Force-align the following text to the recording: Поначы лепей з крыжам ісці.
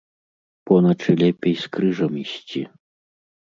Поначы 0.69 1.11
лепей 1.21 1.55
з 1.67 1.71
крыжам 1.77 2.19
ісці. 2.25 2.67